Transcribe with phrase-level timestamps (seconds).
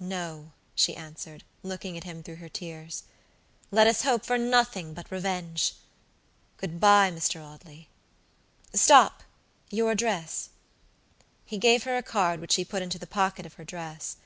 [0.00, 3.02] "No," she answered, looking at him through her tears,
[3.70, 5.74] "let us hope for nothing but revenge.
[6.56, 7.44] Good by, Mr.
[7.44, 7.90] Audley.
[8.72, 9.22] Stop;
[9.68, 10.48] your address."
[11.44, 14.16] He gave her a card, which she put into the pocket of her dress.